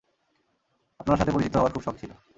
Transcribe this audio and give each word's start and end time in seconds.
আপনার 0.99 1.17
সাথে 1.17 1.31
পরিচিত 1.31 1.53
হবার 1.55 1.73
খুব 1.73 1.83
শখ 1.83 1.95
ছিল। 1.97 2.11